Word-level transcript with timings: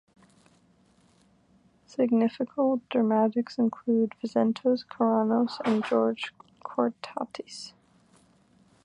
Significal 1.85 2.81
dramatists 2.89 3.59
include 3.59 4.13
Vitsentzos 4.19 4.79
Kornaros 4.87 5.59
and 5.63 5.85
Georgios 5.85 6.31
Chortatzis. 6.65 7.73